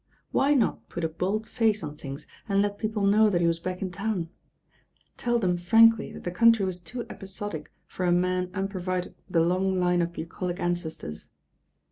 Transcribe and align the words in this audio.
Why 0.31 0.55
not 0.55 0.89
put 0.89 1.03
a 1.03 1.07
bold 1.07 1.45
face 1.45 1.83
on 1.83 1.95
things 1.95 2.25
and 2.49 2.59
let 2.63 2.79
people 2.79 3.05
know 3.05 3.29
that 3.29 3.39
he 3.39 3.45
was 3.45 3.59
back 3.59 3.83
in 3.83 3.91
town? 3.91 4.29
Tell 5.15 5.37
them 5.37 5.57
frankly 5.57 6.11
that 6.11 6.23
the 6.23 6.31
country 6.31 6.65
was 6.65 6.79
too 6.79 7.05
episodic 7.07 7.71
for 7.85 8.07
a 8.07 8.11
man 8.11 8.47
unpro 8.47 8.81
vided 8.81 9.13
with 9.27 9.35
a 9.35 9.43
long 9.45 9.79
line 9.79 10.01
of 10.01 10.11
bucolic 10.13 10.59
ancestors. 10.59 11.29